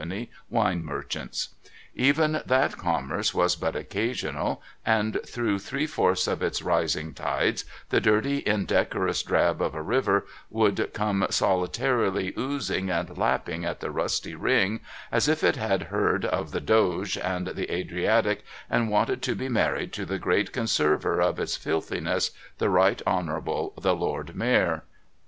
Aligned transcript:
Wine 0.49 0.83
Merchants. 0.83 1.49
Even 1.93 2.41
that 2.47 2.75
commerce 2.75 3.35
was 3.35 3.55
but 3.55 3.75
occasional, 3.75 4.59
and 4.83 5.19
through 5.27 5.59
three 5.59 5.85
fourths 5.85 6.25
of 6.25 6.41
its 6.41 6.63
rising 6.63 7.13
tides 7.13 7.65
the 7.89 8.01
dirty 8.01 8.39
indecorous 8.47 9.21
drab 9.21 9.61
of 9.61 9.75
a 9.75 9.81
river 9.83 10.25
would 10.49 10.91
come 10.95 11.27
solitarily 11.29 12.33
oozing 12.35 12.89
and 12.89 13.15
lapping 13.15 13.63
at 13.63 13.79
the 13.79 13.91
rusty 13.91 14.33
ring, 14.33 14.79
as 15.11 15.27
if 15.27 15.43
it 15.43 15.55
had 15.57 15.83
heard 15.93 16.25
of 16.25 16.49
the 16.49 16.61
Doge 16.61 17.15
and 17.15 17.49
the 17.49 17.71
Adriatic, 17.71 18.43
and 18.71 18.89
wanted 18.89 19.21
to 19.21 19.35
be 19.35 19.49
married 19.49 19.93
to 19.93 20.05
the 20.07 20.17
great 20.17 20.51
conserver 20.51 21.21
of 21.21 21.39
its 21.39 21.55
filthiness, 21.55 22.31
the 22.57 22.71
Right 22.71 23.03
Honourable 23.05 23.75
the 23.79 23.93
Lord 23.95 24.35
Mayor. 24.35 24.81